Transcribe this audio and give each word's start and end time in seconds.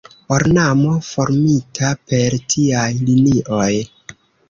Ornamo 0.37 0.93
formita 1.09 1.93
per 2.07 2.35
tiaj 2.57 2.89
linioj. 3.11 3.73